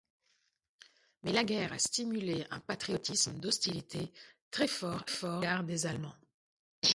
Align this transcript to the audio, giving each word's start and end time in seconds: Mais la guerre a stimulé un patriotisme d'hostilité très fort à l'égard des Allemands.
Mais 1.21 1.31
la 1.31 1.43
guerre 1.43 1.73
a 1.73 1.77
stimulé 1.77 2.47
un 2.49 2.59
patriotisme 2.59 3.37
d'hostilité 3.39 4.11
très 4.49 4.67
fort 4.67 5.05
à 5.21 5.35
l'égard 5.35 5.63
des 5.63 5.85
Allemands. 5.85 6.17